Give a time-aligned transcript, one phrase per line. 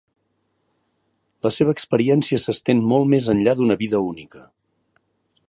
[1.47, 4.43] La seva experiència s'estén molt més enllà d'una vida única.